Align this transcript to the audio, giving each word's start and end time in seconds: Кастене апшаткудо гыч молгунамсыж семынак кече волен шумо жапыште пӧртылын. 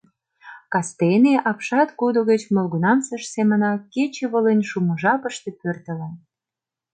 Кастене 0.73 1.33
апшаткудо 1.49 2.19
гыч 2.29 2.41
молгунамсыж 2.53 3.23
семынак 3.33 3.79
кече 3.93 4.25
волен 4.31 4.59
шумо 4.69 4.93
жапыште 5.01 5.49
пӧртылын. 5.59 6.13